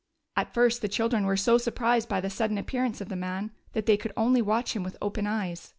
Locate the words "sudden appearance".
2.31-3.01